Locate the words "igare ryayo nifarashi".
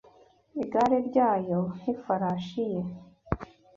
0.61-2.63